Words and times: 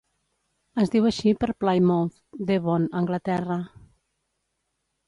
Es 0.83 0.91
diu 0.95 1.05
així 1.09 1.33
per 1.43 1.49
Plymouth, 1.65 2.17
Devon, 2.53 2.89
Anglaterra. 3.03 3.61